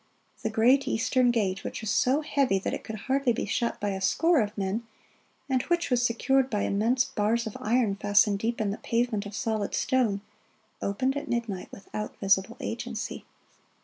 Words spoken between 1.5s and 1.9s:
which